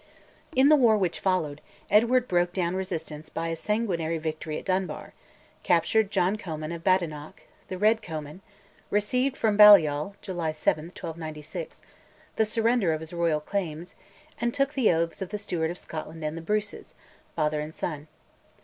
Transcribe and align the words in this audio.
In 0.55 0.69
the 0.69 0.75
war 0.75 0.97
which 0.97 1.19
followed, 1.19 1.61
Edward 1.87 2.27
broke 2.27 2.53
down 2.53 2.75
resistance 2.75 3.29
by 3.29 3.49
a 3.49 3.55
sanguinary 3.55 4.17
victory 4.17 4.57
at 4.57 4.65
Dunbar, 4.65 5.13
captured 5.61 6.09
John 6.09 6.37
Comyn 6.39 6.71
of 6.73 6.83
Badenoch 6.83 7.43
(the 7.67 7.77
Red 7.77 8.01
Comyn), 8.01 8.39
received 8.89 9.37
from 9.37 9.57
Balliol 9.57 10.15
(July 10.23 10.53
7, 10.53 10.85
1296) 10.85 11.83
the 12.35 12.45
surrender 12.45 12.93
of 12.93 12.99
his 12.99 13.13
royal 13.13 13.41
claims, 13.41 13.93
and 14.39 14.55
took 14.55 14.73
the 14.73 14.91
oaths 14.91 15.21
of 15.21 15.29
the 15.29 15.37
Steward 15.37 15.69
of 15.69 15.77
Scotland 15.77 16.25
and 16.25 16.35
the 16.35 16.41
Bruces, 16.41 16.95
father 17.35 17.59
and 17.61 17.75
son. 17.75 18.07